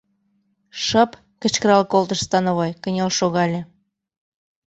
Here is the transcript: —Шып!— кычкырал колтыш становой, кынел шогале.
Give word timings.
—Шып!— 0.83 1.11
кычкырал 1.41 1.83
колтыш 1.91 2.19
становой, 2.27 2.71
кынел 2.81 3.09
шогале. 3.19 3.61